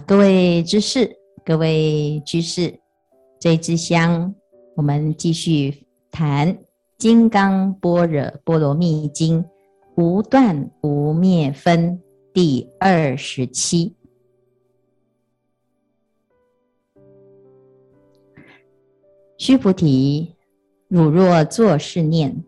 [0.00, 2.80] 各位知识，各位居士，
[3.38, 4.34] 这支香，
[4.74, 6.52] 我们继续谈
[6.98, 9.42] 《金刚般若波罗蜜经》
[9.96, 12.00] 无断无灭分
[12.32, 13.94] 第二十七。
[19.38, 20.34] 须菩提，
[20.88, 22.44] 汝若作是念：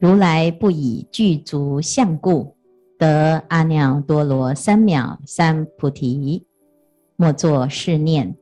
[0.00, 2.56] 如来不以具足相故，
[2.98, 6.44] 得阿耨多罗三藐三菩提。
[7.22, 8.36] 莫作是念，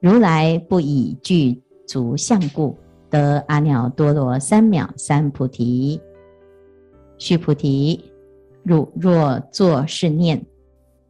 [0.00, 2.76] 如来不以具足相故，
[3.08, 6.00] 得阿耨多罗三藐三菩提。
[7.18, 8.12] 须菩提，
[8.64, 10.44] 汝若作是念，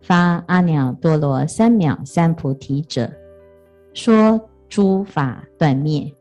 [0.02, 3.10] 发阿耨多罗三藐三菩提者，
[3.94, 4.38] 说
[4.68, 6.12] 诸法断灭，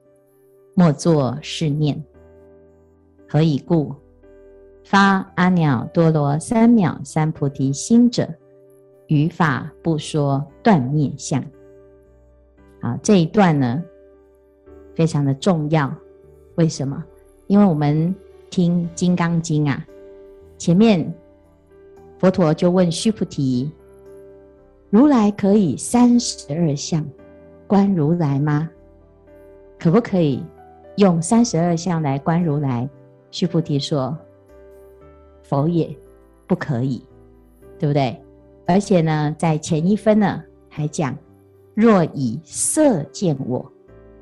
[0.75, 2.01] 莫作是念。
[3.27, 3.93] 何以故？
[4.85, 8.25] 发阿耨多罗三藐三菩提心者。
[9.09, 11.43] 语法不说断灭相。
[12.79, 13.83] 好，这一段呢，
[14.95, 15.91] 非常的重要。
[16.55, 17.03] 为什么？
[17.47, 18.15] 因为我们
[18.51, 19.83] 听《金刚经》啊，
[20.59, 21.11] 前面
[22.19, 23.71] 佛陀就问须菩提
[24.91, 27.03] ：“如来可以三十二相
[27.65, 28.69] 观如来吗？
[29.79, 30.43] 可不可以
[30.97, 32.87] 用三十二相来观如来？”
[33.31, 34.15] 须菩提说
[35.41, 35.97] ：“否也，
[36.45, 37.03] 不可以，
[37.79, 38.15] 对不对？”
[38.69, 41.17] 而且呢，在前一分呢，还讲：
[41.73, 43.65] 若以色见我，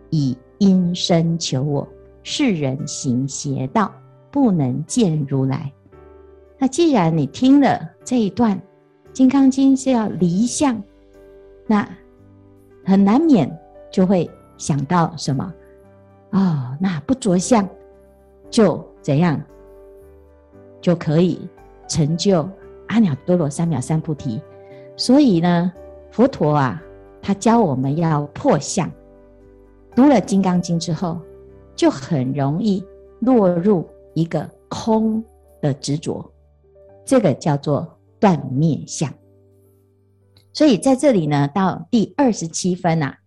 [0.09, 1.85] 以音声求我，
[2.23, 3.93] 是人行邪道，
[4.31, 5.69] 不能见如来。
[6.57, 8.55] 那既然你听了这一段
[9.11, 10.81] 《金刚经》是要离相，
[11.65, 11.85] 那
[12.85, 13.53] 很难免
[13.91, 15.53] 就会想到什么？
[16.31, 17.67] 哦，那不着相
[18.49, 19.41] 就怎样
[20.79, 21.37] 就可以
[21.89, 22.49] 成就？
[22.87, 24.41] 阿耨多罗三藐三菩提，
[24.95, 25.71] 所以呢，
[26.11, 26.81] 佛陀啊，
[27.21, 28.91] 他教我们要破相。
[29.95, 31.19] 读了《金刚经》之后，
[31.75, 32.83] 就很容易
[33.19, 35.23] 落入一个空
[35.61, 36.23] 的执着，
[37.03, 37.87] 这个叫做
[38.19, 39.11] 断灭相。
[40.53, 43.17] 所以在这里呢，到第二十七分啊，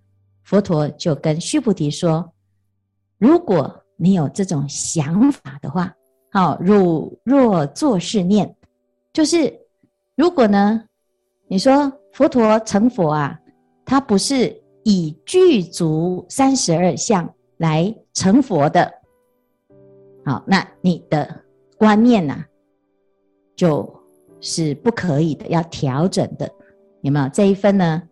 [0.44, 2.32] 佛陀就跟须菩提说：
[3.18, 5.92] 如果你有这种想法的话，
[6.32, 8.56] 好，汝若作是念。
[9.12, 9.60] 就是，
[10.14, 10.84] 如果呢，
[11.48, 13.40] 你说佛陀成佛啊，
[13.84, 18.90] 他不是以具足三十二相来成佛的，
[20.24, 21.42] 好，那你的
[21.76, 22.46] 观念呢、啊，
[23.56, 24.02] 就
[24.40, 26.48] 是不可以的，要调整的，
[27.00, 27.28] 有没有？
[27.30, 28.02] 这一分呢，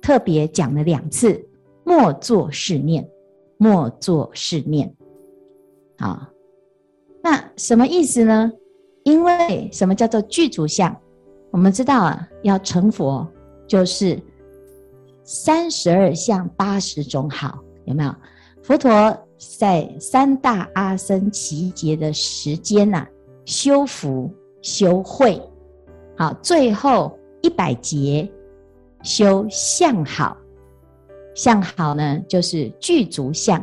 [0.00, 1.44] 特别讲了两次，
[1.84, 3.08] 莫作是念，
[3.56, 4.94] 莫作是念，
[5.98, 6.28] 好，
[7.22, 8.52] 那什么意思呢？
[9.04, 10.94] 因为什么叫做具足相？
[11.50, 13.26] 我们知道啊，要成佛
[13.66, 14.20] 就是
[15.22, 18.14] 三十二相八十种好，有没有？
[18.62, 19.16] 佛陀
[19.58, 23.08] 在三大阿僧只劫的时间呐、啊，
[23.44, 24.28] 修福
[24.62, 25.40] 修慧，
[26.16, 28.26] 好，最后一百劫
[29.02, 30.34] 修相好，
[31.34, 33.62] 相好呢就是具足相。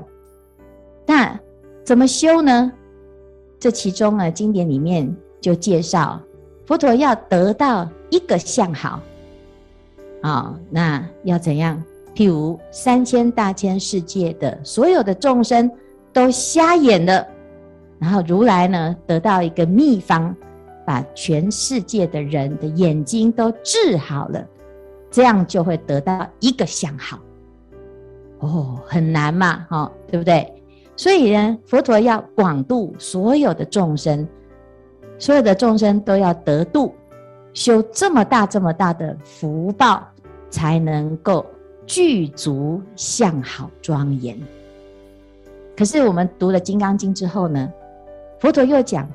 [1.08, 1.38] 那
[1.84, 2.72] 怎么修呢？
[3.60, 5.12] 这其中啊，经典里面。
[5.42, 6.22] 就介绍
[6.66, 9.02] 佛陀要得到一个相好，
[10.22, 11.84] 啊，那要怎样？
[12.16, 15.70] 譬如三千大千世界的所有的众生
[16.14, 17.26] 都瞎眼了，
[18.00, 20.34] 然后如来呢得到一个秘方，
[20.86, 24.46] 把全世界的人的眼睛都治好了，
[25.10, 27.20] 这样就会得到一个相好。
[28.40, 30.54] 哦，很难嘛，哈，对不对？
[30.96, 34.28] 所以呢，佛陀要广度所有的众生。
[35.22, 36.96] 所有的众生都要得度，
[37.54, 40.02] 修这么大这么大的福报，
[40.50, 41.46] 才能够
[41.86, 44.36] 具足相好庄严。
[45.78, 47.72] 可是我们读了《金刚经》之后呢，
[48.40, 49.08] 佛陀又讲：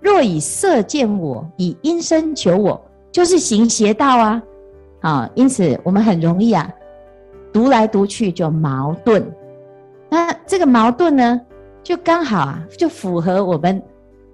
[0.00, 2.80] 若以色见我，以音声求我，
[3.12, 4.42] 就是行邪道啊！
[5.02, 6.72] 啊，因此我们很容易啊，
[7.52, 9.30] 读来读去就矛盾。
[10.08, 11.38] 那这个矛盾呢，
[11.82, 13.82] 就刚好啊，就符合我们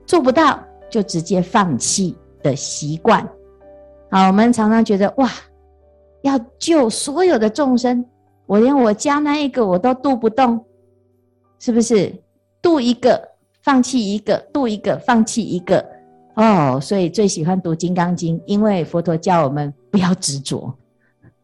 [0.07, 0.63] 做不到。
[0.89, 3.29] 就直接放弃的习惯，
[4.11, 5.31] 好，我们常常觉得哇，
[6.23, 8.05] 要救所有的众生，
[8.47, 10.65] 我连我家那一个我都渡不动，
[11.59, 12.15] 是不是？
[12.63, 13.21] 渡一个
[13.63, 15.85] 放弃一个，渡一个放弃一个，
[16.35, 20.73] 哦，所以最喜欢读《金刚经》，因为佛陀教我们不要执着，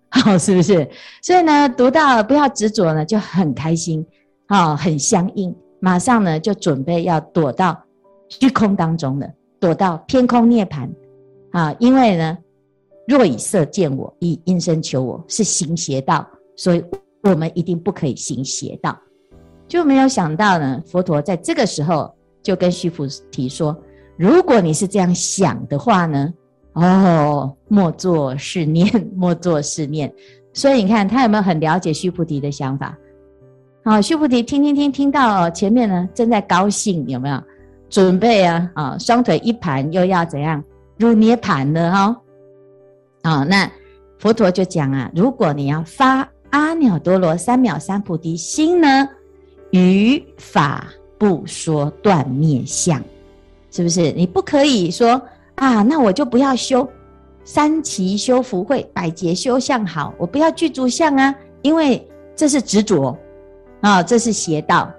[0.09, 0.89] 好， 是不是？
[1.23, 4.05] 所以呢，读到不要执着呢，就很开心，
[4.49, 7.83] 好，很相应，马上呢就准备要躲到。
[8.41, 9.31] 虚空当中的，
[9.61, 10.89] 躲到偏空涅槃
[11.51, 11.75] 啊！
[11.79, 12.39] 因为呢，
[13.07, 16.27] 若以色见我，以音声求我，是行邪道，
[16.57, 16.83] 所以
[17.23, 18.99] 我们一定不可以行邪道。
[19.69, 22.11] 就没有想到呢，佛陀在这个时候
[22.43, 23.77] 就跟须菩提说：
[24.17, 26.33] 如果你是这样想的话呢，
[26.73, 30.13] 哦，莫作是念， 莫作是念。
[30.55, 32.97] 所以你看他有没有很了解须菩提的想法？
[33.85, 37.43] 好，须菩提听听听，听到前面呢正在高兴，有没有
[37.93, 38.71] 准备啊？
[38.75, 40.65] 啊，双腿一盘，又要怎样
[40.97, 42.17] 入涅槃了哈？
[43.21, 43.71] 啊，那
[44.19, 49.07] 佛陀就讲啊，如果你要发阿耨多罗三藐三菩提心呢，
[49.73, 50.87] 于法
[51.19, 52.99] 不说断灭相，
[53.71, 54.11] 是不是？
[54.13, 55.21] 你不可以说
[55.57, 56.89] 啊，那我就不要修
[57.45, 63.15] 三期修福慧，百劫修相好，我不要具足相啊，因为这是执着。
[63.83, 64.91] 啊、这是邪道。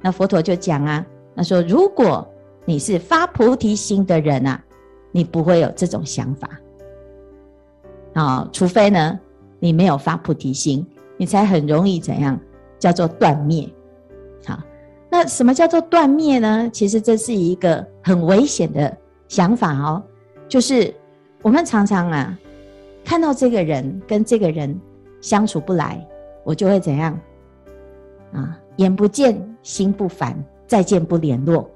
[0.00, 1.04] 那佛陀就讲啊，
[1.38, 2.28] 他说：如果
[2.64, 4.60] 你是发菩提心的人啊，
[5.12, 6.50] 你不会有这种想法。
[8.12, 9.20] 啊、除非呢，
[9.60, 10.84] 你没有发菩提心，
[11.16, 12.36] 你才很容易怎样
[12.76, 13.72] 叫做断灭。
[14.44, 14.60] 好，
[15.08, 16.68] 那什么叫做断灭呢？
[16.72, 18.96] 其实这是一个很危险的
[19.28, 20.02] 想法哦。
[20.48, 20.92] 就是
[21.40, 22.36] 我们常常啊，
[23.04, 24.76] 看到这个人跟这个人
[25.20, 26.04] 相处不来，
[26.42, 27.16] 我就会怎样？
[28.32, 30.36] 啊，眼不见心不烦，
[30.68, 31.68] 再见不联络。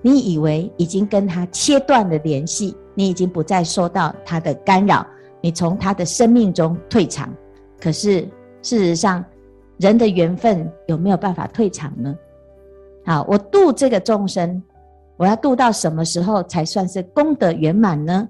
[0.00, 5.04] 你以为已经跟他切断了联系，你已经不再受到他的干扰，
[5.40, 7.34] 你从他的生命中退场。
[7.80, 8.20] 可是
[8.62, 9.24] 事实上，
[9.78, 12.16] 人的缘分有没有办法退场呢？
[13.04, 14.62] 好，我度这个众生，
[15.16, 18.28] 我要度到什么时候才算是功德圆满呢？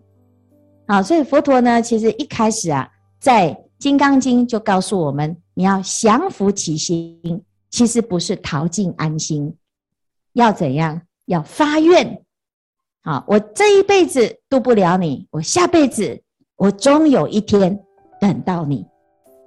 [0.87, 2.89] 好，所以佛陀呢，其实一开始啊，
[3.21, 7.43] 在《金刚经》就告诉我们，你要降伏其心。
[7.71, 9.55] 其实不是逃进安心，
[10.38, 11.02] 要怎样？
[11.26, 12.23] 要发愿。
[13.02, 16.23] 好，我这一辈子度不了你，我下辈子
[16.56, 17.79] 我终有一天
[18.20, 18.87] 等到你。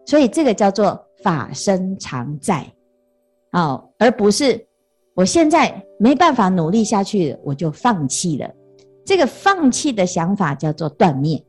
[0.05, 2.69] 所以这个叫做法身常在，
[3.51, 4.67] 好，而不是
[5.15, 8.49] 我现在没办法努力下去，我就放弃了。
[9.05, 11.41] 这个放弃的想法叫做断灭。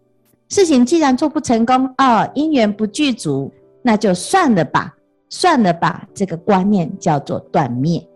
[0.48, 3.52] 事情既然做不成功，哦，因缘不具足，
[3.82, 4.94] 那就算了吧。
[5.30, 8.06] 算了吧，这个观念叫做断灭，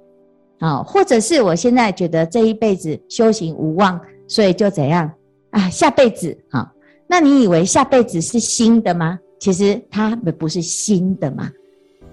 [0.58, 5.11] 啊，或者是我现在觉得这一辈子修行无望，所以就怎样
[5.50, 5.69] 啊？
[5.70, 6.73] 下辈子啊？
[7.06, 9.19] 那你以为下辈子是新的吗？
[9.38, 11.50] 其实它不是新的嘛，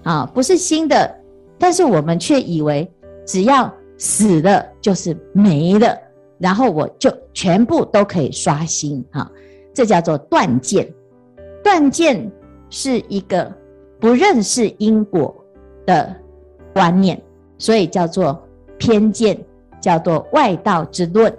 [0.02, 1.14] 啊，不是新的，
[1.58, 2.90] 但是我们却以为
[3.26, 5.98] 只要死了就是没了，
[6.38, 9.30] 然后我就全部都可以刷新，哈，
[9.72, 10.88] 这叫做断见，
[11.62, 12.30] 断见
[12.70, 13.52] 是一个。
[14.00, 15.34] 不认识因果
[15.86, 16.14] 的
[16.74, 17.18] 观念，
[17.64, 18.38] 所以叫做
[18.76, 19.42] 偏见，
[19.80, 21.34] 叫做外道之论。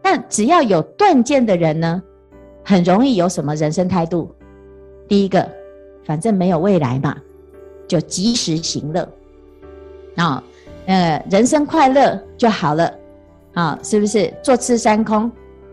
[0.00, 2.00] 那只要有断见的人呢，
[2.64, 4.32] 很容易有什么人生态度？
[5.08, 5.44] 第一个，
[6.04, 7.16] 反正没有未来嘛，
[7.88, 9.08] 就及时行乐
[10.14, 10.40] 啊，
[10.86, 12.94] 呃，人生快乐就好了
[13.54, 14.32] 啊，是不是？
[14.40, 15.28] 坐吃山空，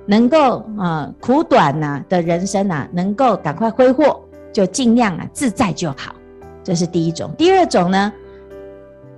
[0.08, 4.20] 能够啊苦短呐的人生啊，能够赶快挥霍。
[4.52, 6.16] 就尽量啊自在就好，
[6.64, 7.30] 这是第一种。
[7.38, 8.12] 第二种呢，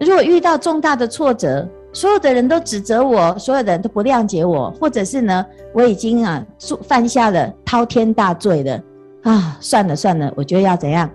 [0.02, 6.44] 如果遇到重大的挫折，所有的人都指责我，所有的人都不谅解我，或者是呢，我已经啊
[6.82, 8.82] 犯下了滔天大罪了
[9.24, 11.10] 啊，算了算了，我觉得要怎样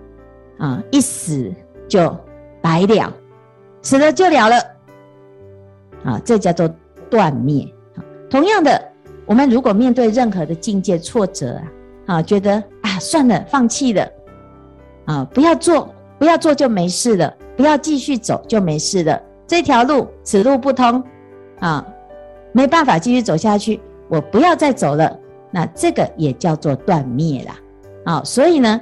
[0.57, 1.51] 啊，一死
[1.87, 2.15] 就
[2.61, 3.13] 白了，
[3.81, 4.55] 死了就了了
[6.03, 6.69] 啊，这叫做
[7.09, 7.67] 断灭。
[8.29, 8.81] 同样的，
[9.25, 11.63] 我们如果面对任何的境界挫折啊。
[12.07, 12.53] 啊，觉得
[12.83, 14.09] 啊，算了，放弃了，
[15.07, 19.21] 啊，不要做，不要做就没事了，不要继续走就没事了。
[19.45, 21.03] 这条路此路不通，
[21.59, 21.85] 啊，
[22.51, 25.17] 没办法继续走下去，我不要再走了。
[25.51, 27.59] 那这个也叫做断灭啦，
[28.05, 28.81] 啊，所以呢，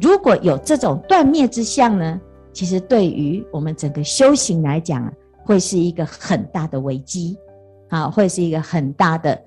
[0.00, 2.20] 如果有这种断灭之相呢，
[2.52, 5.12] 其实对于我们整个修行来讲啊，
[5.44, 7.36] 会是一个很大的危机，
[7.88, 9.40] 啊，会是一个很大的。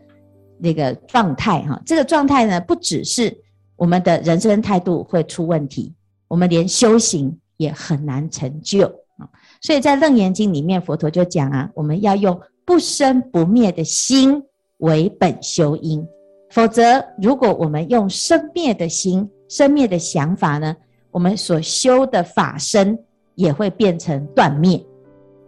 [0.62, 3.34] 那个状态哈，这个状态呢，不只是
[3.78, 5.96] 我们的人生态度会出问题，
[6.30, 8.86] 我们连修行也很难成就
[9.18, 9.28] 啊。
[9.60, 14.42] 所以在《楞严经》里面，佛陀就讲啊，我们要用不生不灭的心
[14.78, 16.08] 为本修因，
[16.52, 20.74] 否则如果我们用生灭的心、生灭的想法呢，
[21.12, 22.98] 我们所修的法身
[23.36, 24.82] 也会变成断灭。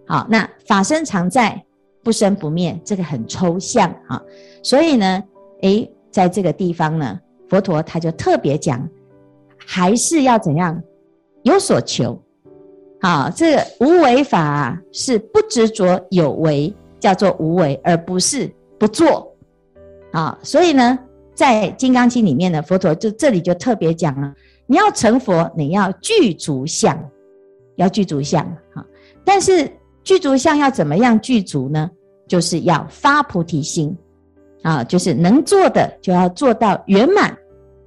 [0.05, 1.63] 好，那法身常在。
[2.03, 4.19] 不生不灭，这个很抽象啊，
[4.63, 5.23] 所以呢，
[5.61, 8.89] 诶，在这个地方呢，佛陀他就特别讲，
[9.65, 10.81] 还是要怎样
[11.43, 12.21] 有所求，
[13.01, 19.33] 好，这个无为法是不执着有为，叫做无为，而不是不做，
[20.11, 20.99] 啊，所以呢，
[21.33, 24.33] 在《金刚经》里面呢，佛陀就这里就特别讲了，
[24.67, 26.97] 你要成佛，你要具足相，
[27.75, 28.85] 要具足相哈。
[29.23, 29.71] 但是
[30.03, 31.89] 具足相要怎么样具足呢？
[32.27, 33.97] 就是要发菩提心
[34.63, 37.37] 啊，就是能做的就要做到圆满，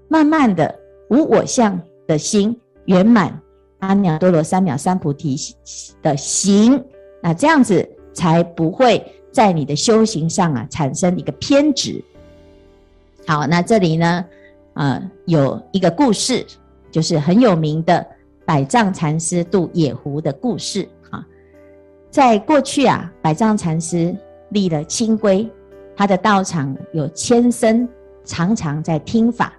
[0.09, 0.75] 慢慢的
[1.11, 3.41] 无我相的心圆满，
[3.81, 5.37] 阿耨多罗三藐三菩提
[6.03, 6.83] 的行，
[7.23, 12.03] 那这样子才不会在你的修行上啊产生一个偏执。
[13.27, 14.25] 好，那这里呢，
[14.75, 16.45] 呃，有一个故事，
[16.91, 18.07] 就是很有名的
[18.45, 21.27] 百丈禅师渡野狐的故事啊。
[22.11, 24.15] 在过去啊，百丈禅师
[24.51, 25.51] 立了清规，
[25.97, 27.89] 他的道场有千僧
[28.25, 29.55] 常常在听法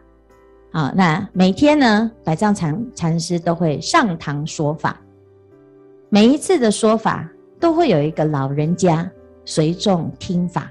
[0.76, 0.92] 啊。
[0.94, 5.00] 那每天呢，百丈禅禅师都会上堂说法，
[6.10, 7.26] 每一次的说法
[7.60, 9.10] 都会有一个老人家
[9.46, 10.70] 随众听法，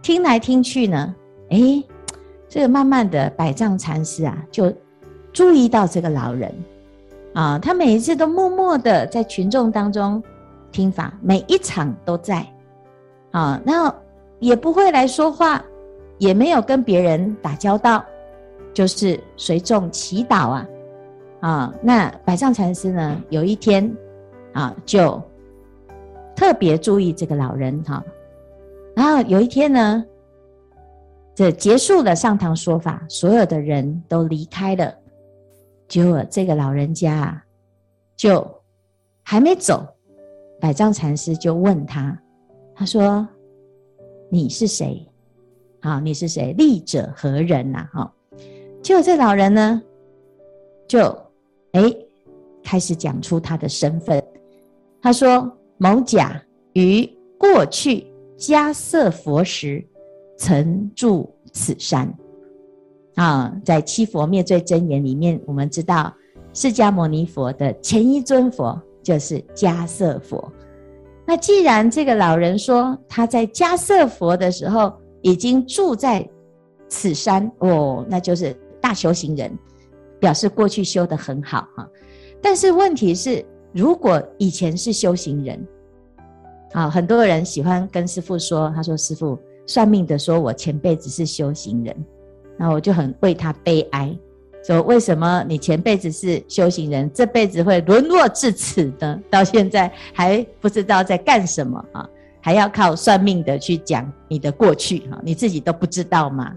[0.00, 1.14] 听来听去呢。
[1.50, 1.82] 哎，
[2.48, 4.72] 这个慢慢的，百丈禅师啊，就
[5.32, 6.54] 注意到这个老人
[7.34, 10.22] 啊，他每一次都默默的在群众当中
[10.70, 12.46] 听法，每一场都在
[13.30, 13.92] 啊，那
[14.40, 15.62] 也不会来说话，
[16.18, 18.04] 也没有跟别人打交道，
[18.72, 20.68] 就是随众祈祷啊
[21.40, 21.74] 啊。
[21.82, 23.94] 那百丈禅师呢，有一天
[24.52, 25.22] 啊，就
[26.34, 28.04] 特别注意这个老人哈，
[28.94, 30.04] 然后有一天呢。
[31.34, 34.92] 这结束了上堂说法，所有的人都离开了，
[35.86, 37.44] 结果这个老人家啊，
[38.16, 38.44] 就
[39.22, 39.86] 还没走，
[40.60, 42.18] 百丈禅师就问他，
[42.74, 43.24] 他说
[44.28, 45.06] ：“你是谁？
[45.78, 46.52] 啊，你是谁？
[46.54, 48.12] 立者何人呐？”哈，
[48.82, 49.82] 结果这老人呢，
[50.86, 51.02] 就
[51.72, 51.82] 哎
[52.62, 54.22] 开始讲出他的身份，
[55.02, 56.42] 他说：“某甲
[56.72, 57.08] 于
[57.38, 58.06] 过去
[58.36, 59.84] 迦叶佛时。”
[60.40, 62.08] 曾住此山
[63.16, 66.14] 啊，在七佛灭罪真言里面，我们知道
[66.54, 70.48] 释迦牟尼佛的前一尊佛就是迦叶佛。
[71.26, 74.92] 那既然这个老人说他在迦叶佛的时候
[75.22, 76.24] 已经住在
[76.86, 78.56] 此山哦，那就是
[78.88, 79.52] 大修行人，
[80.18, 81.86] 表示过去修得很好哈。
[82.40, 85.68] 但是问题是，如果以前是修行人，
[86.72, 89.38] 啊，很多人喜欢跟师傅说，他说师傅。
[89.66, 91.94] 算命的说，我前辈子是修行人，
[92.56, 94.18] 那我就很为他悲哀，
[94.64, 99.20] 说为什么你前辈子是修行人，这辈子会沦落至此呢？
[99.28, 102.08] 到现在还不知道在干什么啊？
[102.40, 106.56] 还要靠算命的去讲你的过去哈，你自己都不知道吗？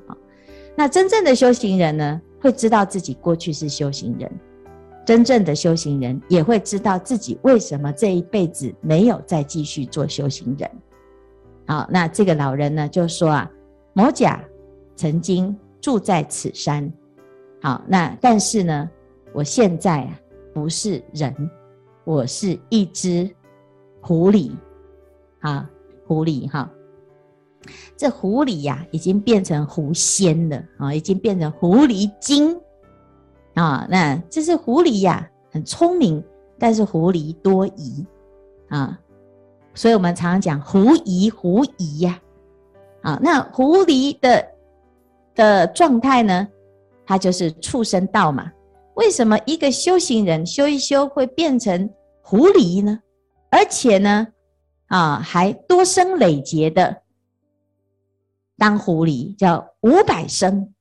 [0.76, 4.32] 那真正的修行人呢，会知道自己过去是修行人，
[5.06, 10.70] 真正的修行人也会知道自己为什么这一辈子没有再继续做修行人。
[11.68, 13.52] 好，那这个老人呢，就说啊，
[13.94, 14.44] 某甲
[14.96, 16.92] 曾经住在此山。
[17.62, 18.90] 好，那但是呢，
[19.34, 20.20] 我现在啊
[20.54, 21.34] 不是人，
[22.04, 23.30] 我是一只
[24.02, 24.52] 狐狸。
[25.42, 25.68] 啊，
[26.06, 26.70] 狐狸哈，
[27.96, 32.60] 这狐狸呀、已经变成狐仙了啊，已经变成狐狸精
[33.54, 33.86] 啊。
[33.90, 36.24] 那这是狐狸呀、很聪明，
[36.58, 38.06] 但是狐狸多疑
[38.70, 39.00] 啊。
[39.74, 42.20] 所以我们常常讲狐疑狐疑呀，
[43.04, 44.46] 啊，那狐狸的
[45.34, 46.48] 的状态呢，
[47.06, 48.52] 它就是畜生道嘛。
[48.96, 51.90] 为什么一个修行人修一修会变成
[52.22, 53.00] 狐狸呢？
[53.50, 54.28] 而且呢，
[54.88, 57.01] 啊，还多生累劫的
[58.62, 60.72] 当狐狸，叫五百生，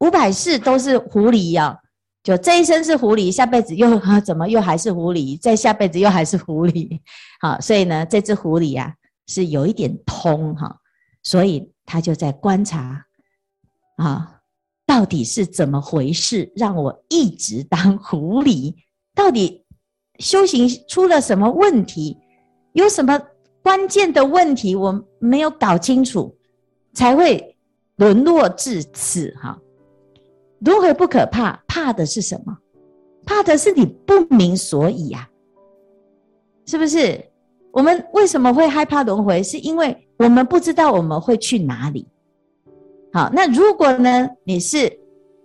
[0.00, 1.78] 五百世都是狐狸呀、啊。
[2.22, 5.40] 就这一生是狐狸，下辈子又怎么又还是狐狸？
[5.40, 7.00] 再下辈子又还是狐狸，
[7.40, 8.92] 好，所以呢，这只狐狸啊
[9.26, 10.76] 是有一点通哈，
[11.22, 13.06] 所以他就在观察
[13.96, 14.40] 啊，
[14.84, 18.74] 到底是怎么回事，让我一直当狐狸？
[19.14, 19.64] 到底
[20.18, 22.18] 修行出了什么问题？
[22.74, 23.18] 有什么
[23.62, 26.36] 关键的问题我没有搞清楚，
[26.92, 27.56] 才会
[27.96, 29.58] 沦落至此哈？
[30.60, 32.56] 轮回不可怕，怕的是什么？
[33.24, 35.28] 怕的是你不明所以呀、啊，
[36.66, 37.24] 是不是？
[37.72, 39.42] 我们为什么会害怕轮回？
[39.42, 42.06] 是因为我们不知道我们会去哪里。
[43.12, 44.28] 好，那如果呢？
[44.44, 44.90] 你是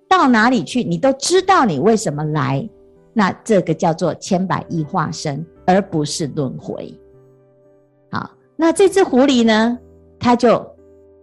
[0.07, 0.83] 到哪里去？
[0.83, 2.67] 你都知道你为什么来，
[3.13, 6.93] 那这个叫做千百亿化身，而不是轮回。
[8.11, 9.77] 好，那这只狐狸呢？
[10.19, 10.74] 它就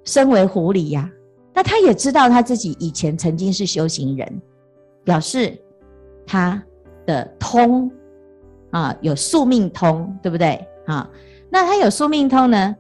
[0.05, 1.11] 身为狐狸呀、
[1.55, 4.43] 那他也知道他自己以前曾经是修行人，
[5.05, 5.57] 表示
[6.27, 6.63] 他
[7.07, 7.91] 的通
[8.71, 11.09] 啊，有宿命通，对不对啊？
[11.51, 12.75] 那他有宿命通呢，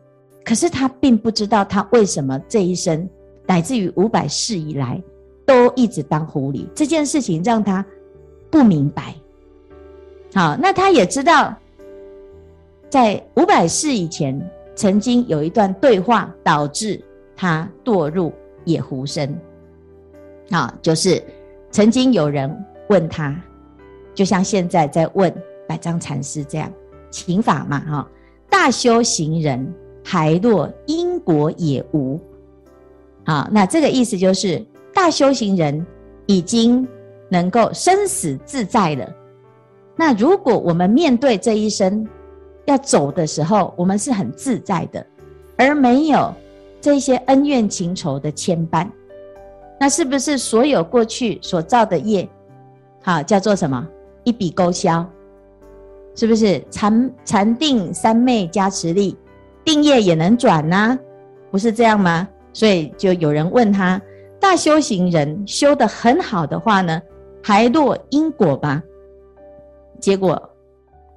[0.44, 3.08] 可是他并不知道他为什么这一生
[3.46, 5.02] 乃至于五百世以来
[5.44, 7.84] 都一直当狐狸，这件事情让他
[8.50, 9.14] 不明白。
[10.34, 11.54] 好，那他也知道，
[12.88, 14.40] 在五百世以前，
[14.74, 16.98] 曾经有一段对话，导致
[17.36, 18.32] 他堕入
[18.64, 19.38] 野狐身。
[20.50, 21.22] 啊，就是
[21.70, 22.54] 曾经有人
[22.88, 23.34] 问他，
[24.14, 25.32] 就像现在在问
[25.66, 26.70] 百丈禅师这样，
[27.10, 28.10] 请法嘛，哈，
[28.50, 29.72] 大修行人
[30.04, 32.20] 还落因果也无。
[33.24, 34.62] 啊，那这个意思就是
[34.92, 35.86] 大修行人
[36.26, 36.86] 已经
[37.30, 39.08] 能够生死自在了。
[39.96, 42.06] 那如果我们面对这一生
[42.66, 45.06] 要走的时候，我们是很自在的，
[45.56, 46.34] 而没有
[46.82, 48.86] 这些恩怨情仇的牵绊。
[49.80, 52.28] 那是不是所有过去所造的业，
[53.00, 53.88] 好叫做什么？
[54.24, 55.08] 一笔勾销，
[56.14, 56.62] 是不是？
[56.70, 59.16] 禅禅定三昧加持力，
[59.64, 60.98] 定业也能转呐、
[61.50, 62.28] 不是这样吗？
[62.52, 64.00] 所以就有人问他：
[64.38, 67.00] 大修行人修得很好的话呢，
[67.42, 68.82] 还落因果吗？
[70.00, 70.50] 结果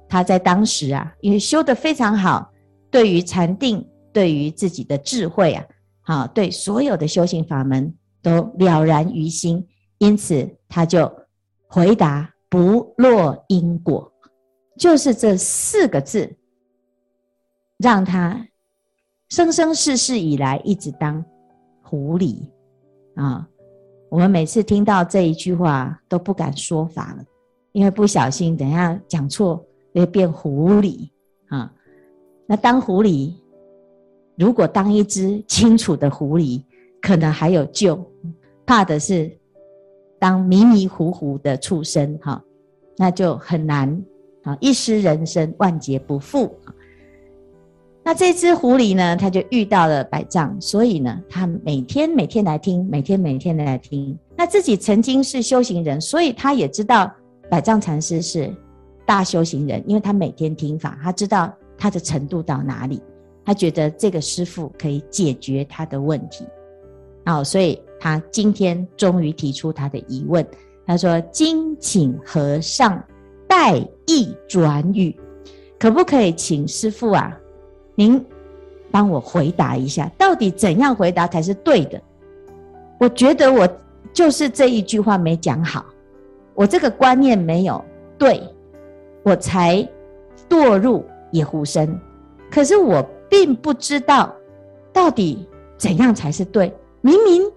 [0.08, 2.50] 他在当时啊，因为修得非常好，
[2.90, 5.66] 对于禅定，对于自己的智慧啊，
[6.00, 7.94] 好，对所有的修行法门。
[8.22, 9.64] 都了然于心，
[9.98, 11.08] 因此他就
[11.68, 14.12] 回答不落因果，
[14.76, 16.36] 就是这四个字，
[17.78, 18.48] 让他
[19.28, 21.24] 生生世世以来一直当
[21.84, 22.50] 狐狸
[23.14, 23.48] 啊！
[24.10, 27.24] 我们每次听到这一句话都不敢说法了，
[27.70, 31.08] 因为不小心等下讲错会变狐狸
[31.46, 31.72] 啊！
[32.44, 33.32] 那当狐狸，
[34.36, 36.62] 如果当一只清楚的狐狸。
[36.98, 38.04] 可能还有救，
[38.64, 39.30] 怕的是
[40.18, 42.42] 当迷迷糊糊的畜生哈，
[42.96, 44.02] 那就很难
[44.42, 44.56] 啊！
[44.60, 46.52] 一失人身，万劫不复。
[48.02, 54.18] 那这只狐狸呢，他就遇到了百丈，所以呢，他每天每天来听，每天每天来听。
[54.36, 57.12] 那自己曾经是修行人，所以他也知道
[57.48, 58.52] 百丈禅师是
[59.04, 63.00] 大修行人，因为他每天听法，他知道他的程度到哪里，
[63.46, 66.44] 他觉得这个师傅可以解决他的问题。
[67.24, 70.44] 好，所以他今天终于提出他的疑问。
[70.84, 73.02] 他说：“今请和尚
[73.48, 75.16] 代意转语，
[75.78, 77.36] 可不可以请师傅啊？
[77.94, 78.24] 您
[78.90, 82.00] 帮我回答一下，到底怎样回答才是对的？
[83.00, 83.68] 我觉得我
[84.12, 85.84] 就是这一句话没讲好，
[86.54, 87.84] 我这个观念没有
[88.16, 88.40] 对，
[89.24, 89.86] 我才
[90.48, 91.98] 堕入野狐身。
[92.48, 94.34] 可是我并不知道
[94.92, 97.50] 到底怎样才是对。”明明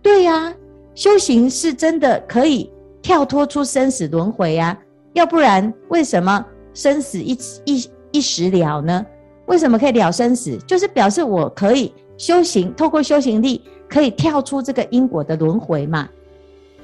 [0.00, 0.54] 对呀、啊，
[0.94, 4.78] 修行是真的可以跳脱出生死轮回啊，
[5.12, 9.04] 要不然为什么生死一一一时了呢？
[9.46, 10.56] 为什么可以了生死？
[10.66, 16.08] 就是表示我可以修行，透过修行力可以跳出这个因果的轮回嘛。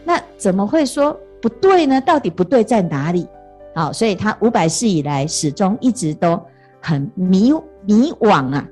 [0.05, 2.01] 那怎么会说不对呢？
[2.01, 3.29] 到底不对在哪里？
[3.75, 6.41] 好，所以他五百世以来始终一直都
[6.81, 7.53] 很迷
[7.89, 8.69] 迷惘啊。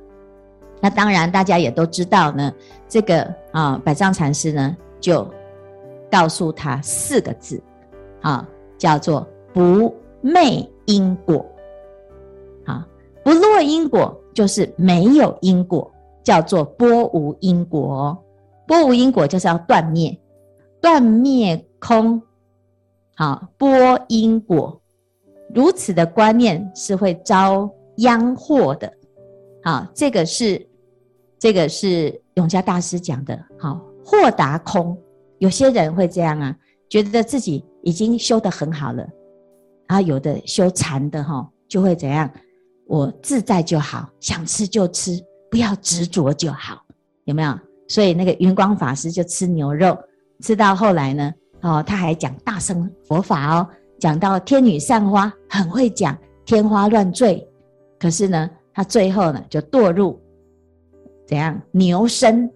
[0.78, 2.52] 那当然，大家也都知道呢。
[2.86, 5.26] 这个啊，百丈禅师呢，就
[6.10, 7.60] 告诉他四个字，
[8.20, 11.44] 啊，叫做不昧因果，
[12.66, 12.86] 啊，
[13.24, 15.90] 不落因果就是没有因果，
[16.22, 18.16] 叫做拨无因果。
[18.66, 20.16] 拨无因果就是要断灭，
[20.80, 22.20] 断灭空，
[23.16, 23.66] 好，拨
[24.08, 24.78] 因果，
[25.54, 28.92] 如此的观念是会遭殃祸的。
[29.66, 30.64] 好，这个是，
[31.40, 33.36] 这个是永嘉大师讲的。
[33.58, 34.96] 好，豁达空，
[35.38, 36.56] 有些人会这样啊，
[36.88, 39.04] 觉得自己已经修得很好了，
[39.88, 42.30] 然后有的修禅的哈，就会怎样？
[42.86, 46.80] 我自在就好，想吃就吃，不要执着就好，
[47.24, 47.58] 有没有？
[47.88, 49.98] 所以那个云光法师就吃牛肉，
[50.42, 57.44] 吃到后来呢，哦，他还讲大乘佛法哦，讲到天女散花，很会讲，天花乱坠，
[57.98, 58.48] 可是呢。
[58.76, 60.20] 他最后呢，就堕入
[61.26, 62.50] 怎样牛身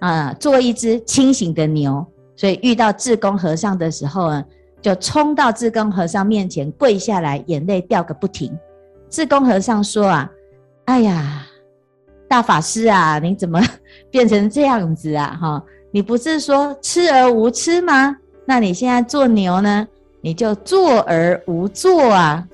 [0.00, 0.34] 啊？
[0.40, 4.44] 做一只清醒的牛，所以遇到智公和尚的时候呢，
[4.82, 8.52] 就冲到智公和尚面前跪下来，眼泪掉个不停。
[9.08, 10.28] 智公和尚说：“啊，
[10.86, 11.46] 哎呀，
[12.28, 13.60] 大法师啊，你怎么
[14.10, 15.38] 变成这样子啊？
[15.40, 18.16] 哈，你不是说吃而无吃吗？
[18.44, 19.86] 那你现在做牛呢？
[20.22, 22.48] 你就坐而无坐啊，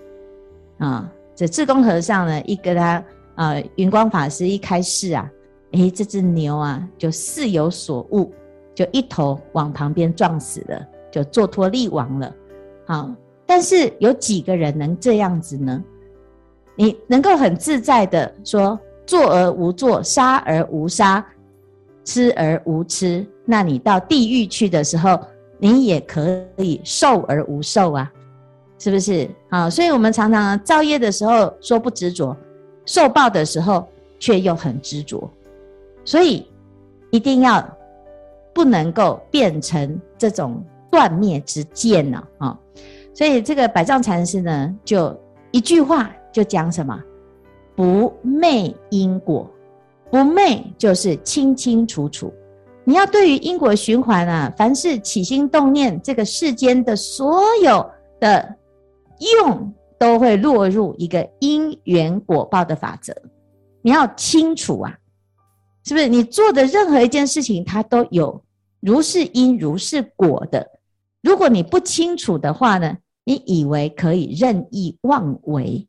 [0.77, 5.31] 啊。”这智公和尚呢，一跟他呃云光法师一开示啊，
[5.73, 8.33] 诶，这只牛啊就似有所悟，
[8.75, 12.35] 就一头往旁边撞死了，就坐脱力亡了。
[12.87, 15.85] 好，但是有几个人能这样子呢？
[16.75, 21.25] 你能够很自在的说坐而无坐，杀而无杀，
[22.03, 25.21] 吃而无吃，那你到地狱去的时候，
[25.59, 28.11] 你也可以受而无受啊，
[28.79, 29.29] 是不是？
[29.49, 32.37] 啊，所以我们常常造业的时候说不执着，
[32.85, 33.87] 受报的时候
[34.19, 35.31] 却又很执着，
[36.05, 36.47] 所以
[37.11, 37.67] 一定要
[38.53, 42.59] 不能够变成这种断灭之见呢，啊，
[43.15, 45.19] 所以这个百丈禅师呢，就
[45.51, 46.99] 一句话就讲什么，
[47.75, 49.51] 不昧因果。
[50.09, 52.33] 不昧就是清清楚楚，
[52.85, 57.85] 你要对于因果循环啊，凡是起心动念，这个世间的所有
[58.21, 58.55] 的
[59.19, 63.15] 用，都会落入一个因缘果报的法则。
[63.83, 64.99] 你要清楚啊，
[65.85, 66.09] 是不是？
[66.09, 68.43] 你做的任何一件事情，它都有
[68.81, 70.67] 如是因如是果的。
[71.23, 75.87] 如果你不清楚的话呢，你以为可以任意妄为。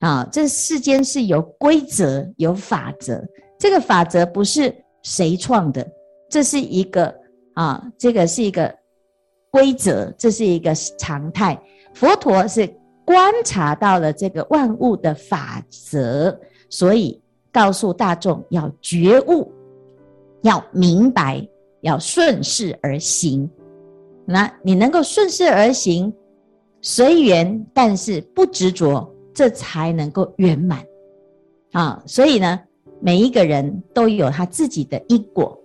[0.00, 3.24] 啊，这世间是有规则、有法则。
[3.58, 5.86] 这个法则不是谁创的，
[6.28, 7.14] 这是一个
[7.54, 8.74] 啊，这个是一个
[9.50, 11.56] 规则，这是一个常态。
[11.94, 12.66] 佛陀是
[13.04, 17.20] 观察到了这个万物的法则，所以
[17.52, 19.52] 告诉大众要觉悟，
[20.42, 21.46] 要明白，
[21.80, 23.48] 要顺势而行。
[24.24, 26.12] 那你能够顺势而行，
[26.80, 29.08] 随缘，但是不执着。
[29.34, 30.84] 这才能够圆满
[31.72, 32.02] 啊！
[32.04, 32.60] 所以呢，
[33.00, 35.58] 每一个人都有他自己的因果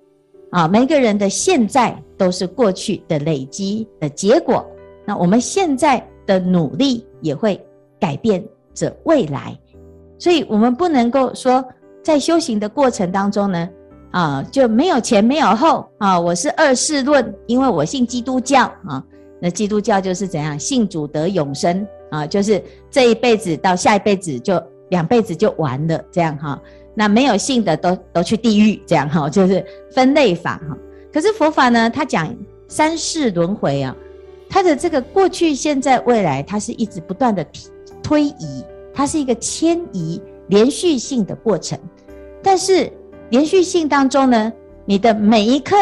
[0.51, 4.65] 啊，每个人的现在都是过去的累积的结果。
[5.05, 7.59] 那我们现在的努力也会
[7.99, 8.43] 改变
[8.75, 9.57] 着未来，
[10.19, 11.65] 所以我们不能够说
[12.03, 13.69] 在修行的过程当中呢，
[14.11, 19.03] 啊，就没有前没有后啊，我是二世论，因为我信基督教啊，
[19.41, 21.87] 那基督教就是怎样，信主得永生。
[22.09, 26.57] 啊，就是这一辈子到下一辈子就两辈子就完了，这样哈。
[26.95, 29.61] 那没有信的都都去地狱，这样哈，就是
[29.91, 30.77] 分类法哈。
[31.11, 32.33] 可是佛法呢，它讲
[32.69, 33.93] 三世轮回啊，
[34.49, 37.45] 它的这个过去、现在、未来，它是一直不断的
[38.01, 41.77] 推移，它是一个迁移连续性的过程。
[42.41, 42.91] 但是
[43.29, 44.51] 连续性当中呢，
[44.85, 45.75] 你的每一刻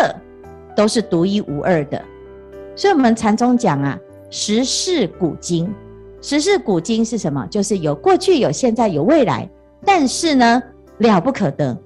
[0.76, 2.02] 都是独一无二的。
[2.76, 4.00] 所以我们禅宗讲啊，
[4.30, 5.74] 十事古今。
[6.22, 7.46] 十事古今是什么？
[7.52, 9.48] 就是有过去、有现在、有未来，
[9.86, 10.64] 但是呢，
[10.98, 11.78] 了不可得，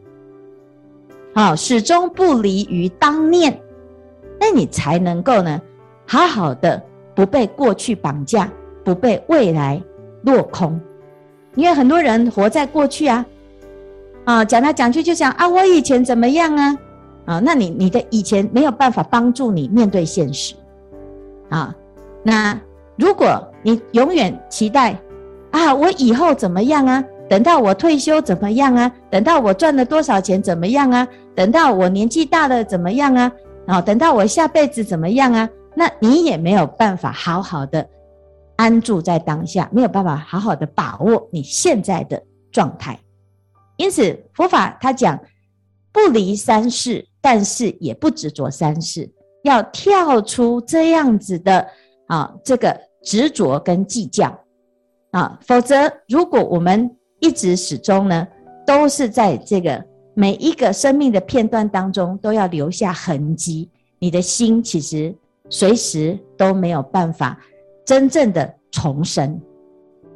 [1.36, 3.60] 好，始终不离于当念，
[4.40, 5.62] 那你才能够呢，
[6.12, 6.82] 好好的
[7.14, 8.50] 不被过去绑架，
[8.84, 9.80] 不被未来
[10.24, 10.82] 落空。
[11.54, 13.24] 因为很多人活在过去啊，
[14.26, 16.78] 啊，讲来讲去就讲啊，我以前怎么样啊，
[17.26, 20.56] 啊，那你你的以前没有办法帮助你面对现实，
[21.50, 21.76] 啊，
[22.24, 22.60] 那。
[22.98, 24.94] 如果你永远期待
[25.52, 27.02] 啊，我以后怎么样啊？
[27.30, 28.92] 等到我退休怎么样啊？
[29.10, 31.08] 等到我赚了多少钱怎么样啊？
[31.34, 33.32] 等到我年纪大了怎么样啊？
[33.68, 35.48] 啊等到我下辈子怎么样啊？
[35.80, 37.88] 那你也没有办法好好的
[38.58, 43.00] 安住在当下，没有办法好好的把握你现在的状态。
[43.78, 45.18] 因此，佛法他讲
[45.94, 49.10] 不离三世，但是也不执着三世，
[49.44, 51.66] 要跳出这样子的
[52.08, 52.78] 啊，这个。
[53.02, 54.38] 执着跟计较
[55.12, 58.28] 啊，否则如果我们一直始终呢，
[58.68, 59.82] 都是在这个
[60.14, 65.16] 每一个生命的片段当中都要留下痕迹，你的心其实
[65.50, 67.38] 随时都没有办法
[67.86, 69.40] 真正的重生。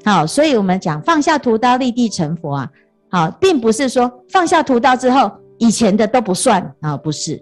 [0.05, 2.71] 好，所以我们讲放下屠刀立地成佛啊，
[3.09, 7.41] 好，并不是说放下屠刀之后以前的都不算啊，不是。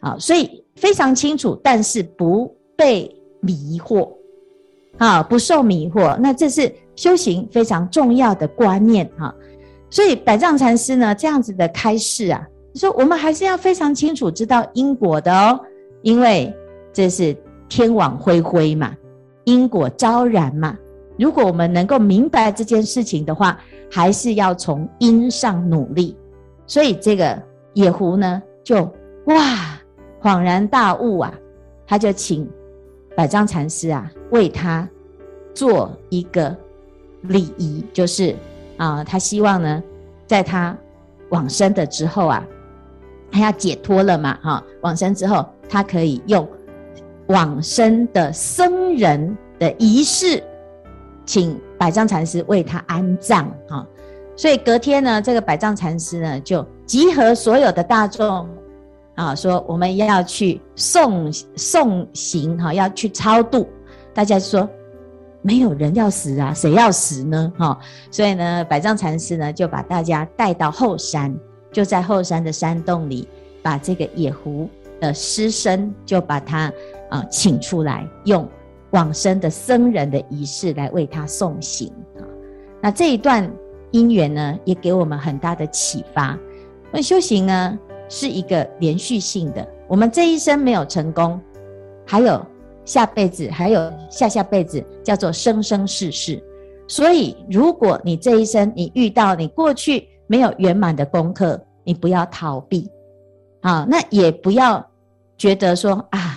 [0.00, 4.08] 好，所以非常清楚，但是不被迷惑。
[4.98, 9.34] 啊，不受迷惑，那这是修行非常重要的观念哈。
[9.90, 15.58] 所以百丈禅师呢，这样子的开示啊，说我们还是要非常清楚知道因果的哦，
[16.02, 16.54] 因为
[16.94, 17.36] 这是
[17.68, 18.96] 天网恢恢嘛，
[19.44, 20.78] 因果昭然嘛。
[21.18, 23.58] 如果我们能够明白这件事情的话，
[23.90, 26.16] 还是要从因上努力。
[26.66, 27.40] 所以这个
[27.74, 28.90] 野狐呢，就
[29.26, 29.34] 哇
[30.22, 31.34] 恍然大悟啊，
[31.86, 32.48] 他就请。
[33.16, 34.88] 百丈禅师啊，为他
[35.54, 36.52] 做一个
[37.20, 38.34] 礼仪，就是
[38.76, 39.80] 啊，他希望呢，
[40.26, 40.76] 在他
[41.28, 42.44] 往生的之后啊，
[43.30, 46.44] 他要解脱了嘛，哈，往生之后，他可以用
[47.28, 50.42] 往生的僧人的仪式，
[51.24, 53.86] 请百丈禅师为他安葬，哈，
[54.36, 58.48] 所以隔天呢，这个百丈禅师呢，就集合所有的大众。
[59.14, 63.68] 啊，说我们要去送送行哈，要去超度。
[64.12, 64.68] 大家说
[65.40, 67.52] 没有人要死啊，谁要死呢？
[67.56, 67.78] 哈，
[68.10, 71.32] 所以呢，百丈禅师呢就把大家带到后山
[71.70, 73.28] 就在后山的山洞里，
[73.62, 74.68] 把这个野狐
[75.00, 76.72] 的尸身就把他
[77.14, 78.48] 啊、请出来，用
[78.90, 82.26] 往生的僧人的仪式来为他送行啊。
[82.82, 83.48] 那这一段
[83.92, 86.36] 因缘呢，也给我们很大的启发。
[86.90, 91.40] 那修行呢，是一个连续性的，我们这一生没有成功，
[92.04, 92.44] 还有
[92.84, 96.42] 下辈子，还有下下辈子，叫做生生世世。
[96.88, 102.90] 所以，如果你这一生你遇到你过去没有圆满的功课，你不要逃避，
[103.60, 104.84] 啊，那也不要
[105.38, 106.33] 觉得说啊，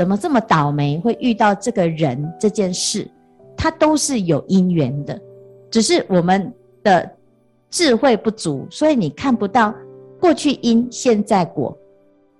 [0.00, 3.06] 怎么这么倒霉会遇到这个人这件事，
[3.54, 5.20] 它都是有因缘的，
[5.70, 6.50] 只是我们
[6.82, 7.06] 的
[7.68, 9.74] 智慧不足，所以你看不到
[10.18, 11.76] 过去因现在果，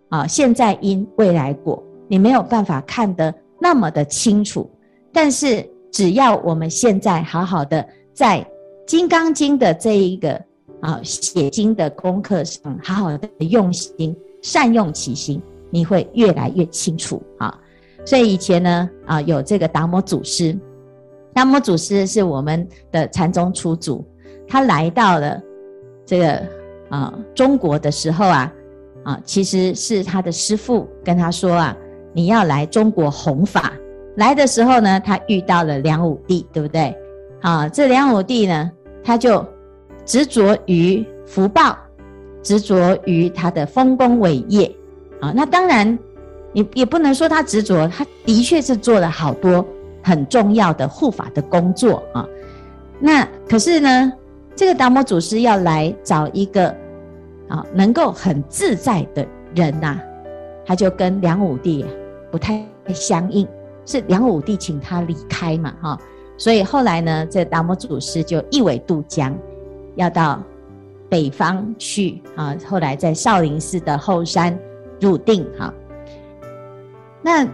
[0.09, 4.67] 啊，现在因未来果，你没有办法看得那么的清楚，
[5.13, 5.69] 但是。
[5.93, 8.39] 只要我们现在好好的在
[8.87, 10.41] 《金刚经》的这一个
[10.81, 17.57] 啊写经的功课上，好好的用心，善用其心，你会越来越清楚啊。
[18.05, 20.57] 所以以前呢啊有这个达摩祖师，
[21.33, 24.05] 达摩祖师是我们的禅宗初祖，
[24.49, 25.41] 他来到了
[26.05, 26.43] 这个
[26.89, 28.53] 啊中国的时候啊
[29.05, 31.77] 啊，其实是他的师父跟他说啊，
[32.13, 33.73] 你要来中国弘法。
[34.17, 36.95] 来的时候呢，他遇到了梁武帝，对不对？
[37.43, 38.71] 啊，这梁武帝呢，
[39.05, 39.47] 他就
[40.05, 41.79] 执着于福报，
[42.43, 44.75] 执着于他的丰功伟业。
[45.21, 45.99] 啊，那当然，
[46.53, 49.65] 也也不能说他执着，他的确是做了好多
[50.03, 52.27] 很重要的护法的工作啊。
[52.99, 54.13] 那可是呢，
[54.57, 56.69] 这个达摩祖师要来找一个
[57.49, 59.99] 啊，能够很自在的人呐、
[60.65, 61.85] 他就跟梁武帝
[62.31, 63.47] 不太相应。
[63.87, 65.99] 是梁武帝请他离开嘛，哈，
[66.37, 69.37] 所以后来呢，这达摩祖师就一苇渡江，
[69.97, 70.41] 要到
[71.09, 72.55] 北方去啊。
[72.69, 74.57] 后来在少林寺的后山
[75.01, 75.73] 入定，哈。
[77.23, 77.47] 那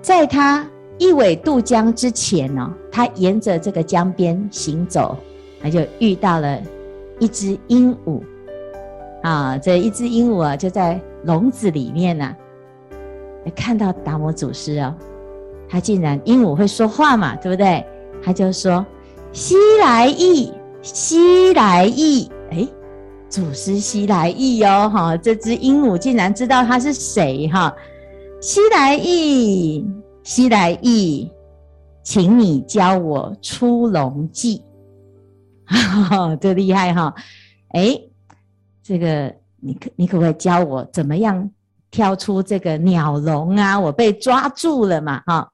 [0.00, 0.66] 在他
[0.98, 5.16] 一苇渡江之前呢，他沿着这个江边行走，
[5.62, 6.60] 他就遇到了
[7.18, 8.20] 一只鹦鹉
[9.22, 9.56] 啊。
[9.58, 12.36] 这一只鹦鹉啊，就在笼子里面呢，
[13.54, 14.94] 看到达摩祖师哦。
[15.68, 17.84] 他竟然鹦鹉会说话嘛，对不对？
[18.24, 18.84] 他就说
[19.32, 22.66] ：“西来意，西来意。”哎，
[23.28, 25.16] 祖师西来意哟，哈！
[25.16, 27.74] 这只鹦鹉竟然知道他是谁哈？
[28.40, 29.86] 西来意，
[30.22, 31.30] 西来意，
[32.02, 34.62] 请你教我出笼记。
[35.66, 37.14] 哈， 这厉害哈！
[37.74, 38.00] 哎，
[38.82, 41.50] 这个你可你可不可以教我怎么样
[41.90, 43.78] 跳出这个鸟笼啊？
[43.78, 45.50] 我被抓住了嘛，哈！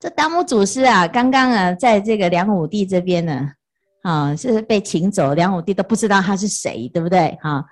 [0.00, 3.50] 这达摩祖师啊，刚刚啊，在这个梁武帝这边呢，
[4.02, 7.36] 啊，是被请走，梁武帝都不知道他是谁，对不对？
[7.42, 7.64] 哈，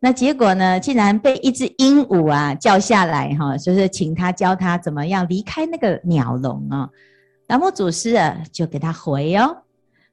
[0.00, 6.88] 那结果呢，竟然被一只鹦鹉啊叫下来，哈，就是请他教他怎么样离开那个鸟笼啊。
[7.46, 9.56] 达摩祖师啊，就给他回哦：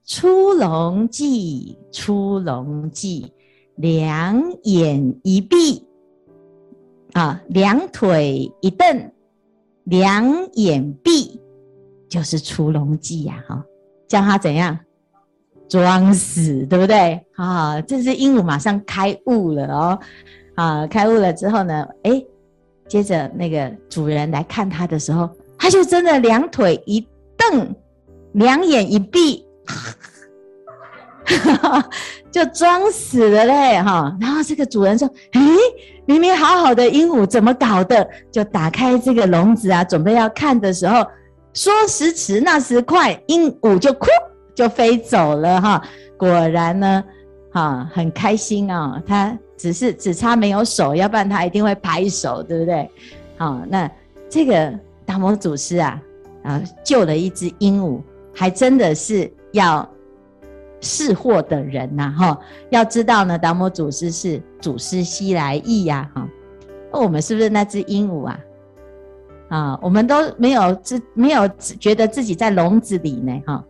[0.06, 3.32] 出笼记，出笼记，
[3.76, 5.86] 两眼一闭，
[7.14, 9.12] 啊，两腿一蹬，
[9.86, 11.40] 两眼闭。
[12.10, 13.66] 就是出笼记呀，哈，
[14.08, 14.78] 叫他怎样
[15.68, 17.20] 装死，对不对？
[17.36, 20.00] 啊，这只鹦鹉马上开悟了哦，
[20.56, 22.24] 啊，开悟了之后呢，哎，
[22.88, 27.76] 接着那个主人来看它的时候，它就真的两腿一蹬，
[28.34, 29.46] 两眼一闭，
[32.32, 34.16] 就装死了嘞，哈。
[34.20, 35.42] 然后这个主人说：“哎，
[36.06, 41.06] 明明好好的鹦鹉，怎么搞的？”就打开这个笼子啊，准备要看的时候。
[41.56, 44.08] 说时迟，那时快，鹦鹉就哭
[44.54, 45.84] 就飞走了哈。
[46.18, 47.04] 果然呢，
[47.52, 49.02] 哈很开心啊。
[49.06, 52.90] 他只是只差没有手，要不然他一定会拍手，对不对？
[53.38, 53.90] 好，那
[54.30, 54.74] 这个
[55.06, 56.02] 达摩祖师啊，
[56.44, 58.02] 啊救了一只鹦鹉，
[58.34, 59.88] 还真的是要
[60.82, 62.40] 识货的人呐哈。
[62.70, 66.28] 要知道呢，达摩祖师是祖师西来意呀哈。
[66.92, 68.40] 那我们是不是那只鹦鹉啊？
[69.50, 73.64] 啊，我们都没有自没有觉得自己在笼子里呢，哈。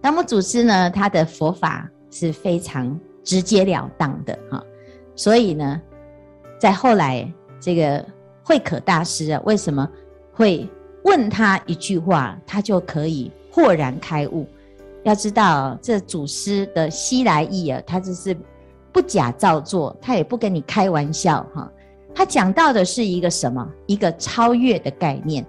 [0.00, 4.62] 达摩祖师呢，他的佛法是非常直截了当的，哈。
[5.16, 5.80] 所以呢，
[6.60, 7.30] 在后来
[7.60, 8.04] 这个
[8.44, 9.88] 慧可大师啊，为什么
[10.32, 10.68] 会
[11.04, 14.46] 问他一句话，他就可以豁然开悟？
[15.02, 18.36] 要知道，这祖师的西来意啊，他就是
[18.92, 21.70] 不假造作，他也不跟你开玩笑，哈。
[22.14, 23.68] 他讲到的是一个什么？
[23.86, 25.44] 一个超越的概念。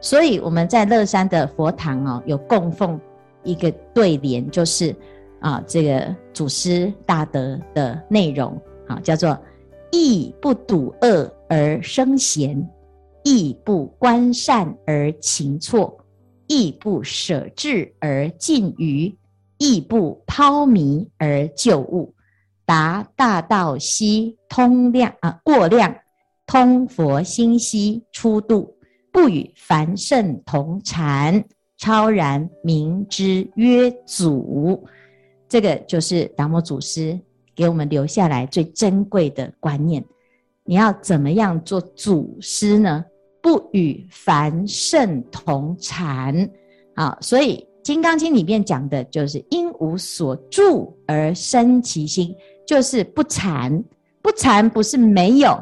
[0.00, 3.00] 所以我们在乐山的佛堂哦，有供奉
[3.44, 4.94] 一个对联，就是
[5.40, 9.38] 啊，这个祖师大德的内容啊，叫做
[9.90, 12.68] 亦不睹恶而生贤，
[13.24, 15.98] 亦不观善而勤错，
[16.46, 19.14] 亦不舍智而近愚，
[19.58, 22.14] 亦不抛迷而就悟，
[22.64, 25.94] 达大道悉通量啊，过量
[26.46, 28.76] 通佛心悉出度，
[29.12, 31.44] 不与凡圣同禅，
[31.82, 34.80] 超然明之曰祖。
[35.48, 37.18] 这个就是达摩祖师
[37.56, 40.02] 给我们留下来最珍贵的观念。
[40.62, 43.04] 你要怎么样做祖师呢？
[43.42, 46.48] 不与凡圣同禅。
[46.94, 52.32] 啊，所以《金刚经》里面讲的就是因无所住而生其心，
[52.64, 53.82] 就是不禅。
[54.22, 55.60] 不禅不是没有，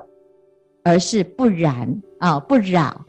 [0.84, 3.02] 而是不染啊，不扰，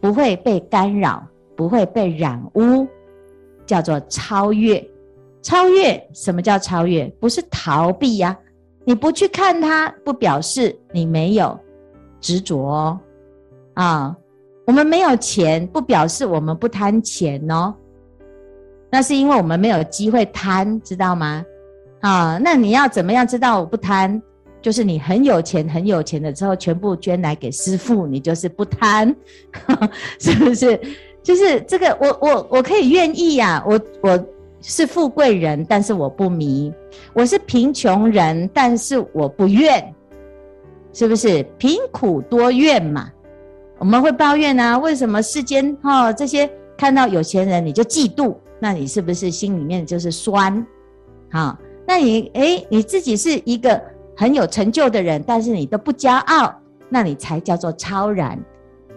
[0.00, 2.86] 不会被干扰，不会被染污，
[3.66, 4.84] 叫做超越。
[5.42, 7.06] 超越，什么叫超越？
[7.20, 8.34] 不是逃避呀、
[8.84, 11.58] 你不去看它，不表示你没有
[12.20, 13.00] 执着哦。
[13.74, 14.16] 啊，
[14.66, 17.74] 我们没有钱，不表示我们不贪钱哦。
[18.90, 21.44] 那是因为我们没有机会贪，知道吗？
[22.00, 24.22] 啊，那你要怎么样知道我不贪？
[24.62, 29.14] 就是你很有钱，很有钱的时候，全部捐来给师父，你就是不贪，
[30.18, 30.80] 是不是？
[31.24, 34.24] 就是这个，我我我可以愿意呀、啊，我我。
[34.66, 36.72] 是富贵人，但是我不迷；
[37.12, 39.94] 我是贫穷人，但是我不怨，
[40.90, 41.42] 是不是？
[41.58, 43.12] 贫苦多怨嘛？
[43.76, 48.34] 我们会抱怨啊，为什么世间哈、这些看到有钱人你就嫉妒？
[48.58, 50.66] 那你是不是心里面就是酸？
[51.30, 53.78] 好、那你诶，你自己是一个
[54.16, 56.54] 很有成就的人，但是你都不骄傲，
[56.88, 58.42] 那你才叫做超然，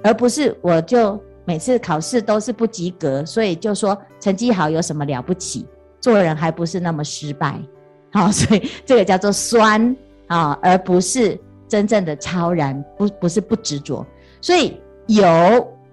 [0.01, 1.21] 而不是我就。
[1.47, 5.65] 每次考试都是不及格，所以就说成绩好有什么了不起？
[6.01, 7.57] 做人还不是那么失败，
[8.11, 9.95] 好，所以这个叫做酸
[10.27, 14.05] 啊，而不是真正的超然，不不是不执着。
[14.41, 15.25] 所以有，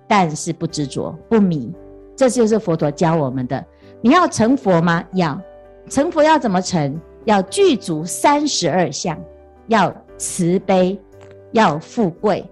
[0.08, 1.72] 但是不执着，不迷，
[2.16, 3.64] 这就是佛陀教我们的。
[4.00, 5.04] 你要成佛吗？
[5.12, 5.40] 要
[5.88, 7.00] 成佛要怎么成？
[7.26, 9.16] 要具足三十二相，
[9.68, 11.00] 要慈悲，
[11.52, 12.44] 要富贵，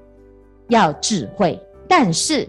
[0.68, 2.48] 要智慧，但是。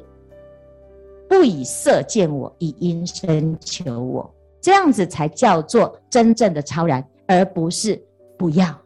[1.33, 7.99] 不以色见我，以音声求我，这样子才叫做真正的超然，而不是
[8.37, 8.79] 不要。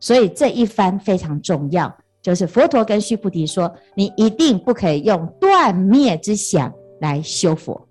[0.00, 7.86] 所以这一番非常重要，就是佛陀跟须菩提说：“你一定不可以用断灭之想来修佛。”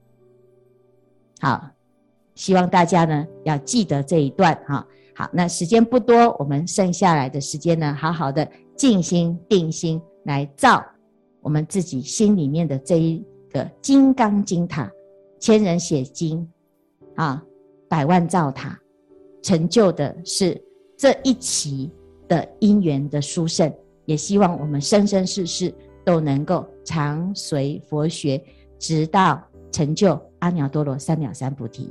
[1.39, 1.69] 好，
[2.33, 4.83] 希望大家呢要记得这一段哈。
[5.15, 10.83] 好，那时间不多，我们剩下来的时间呢，好好的静心定心来造
[11.39, 13.23] 我们自己心里面的这一。
[13.55, 14.91] 的金刚经塔，
[15.39, 16.45] 千人写经，
[17.15, 17.41] 啊，
[17.87, 18.77] 百万造塔，
[19.41, 20.61] 成就的是
[20.97, 21.89] 这一期
[22.27, 28.43] 的因缘的殊胜，也希望我们生生世世都能够常随佛学，
[28.77, 29.41] 直到
[29.71, 31.89] 成就阿耨多罗三藐三菩提。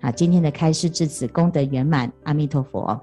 [0.00, 2.96] 好，今天的开示至此，功德圆满，阿弥陀佛。